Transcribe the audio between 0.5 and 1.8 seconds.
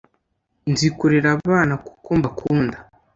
Nzi kurera abana